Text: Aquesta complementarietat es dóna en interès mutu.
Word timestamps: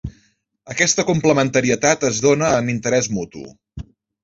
Aquesta 0.75 1.05
complementarietat 1.09 2.07
es 2.11 2.23
dóna 2.27 2.51
en 2.63 2.73
interès 2.77 3.13
mutu. 3.21 3.47